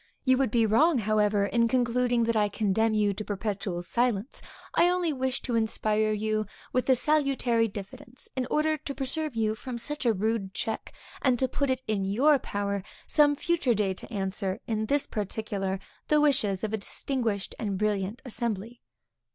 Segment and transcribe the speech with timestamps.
[0.25, 4.41] You would be wrong, however, in concluding, that I condemn you to perpetual silence;
[4.73, 9.53] I only wish to inspire you with a salutary diffidence, in order to preserve you
[9.53, 10.91] from such a rude check,
[11.21, 15.79] and to put it in your power some future day to answer, in this particular,
[16.07, 18.81] the wishes of a distinguished and brilliant assembly.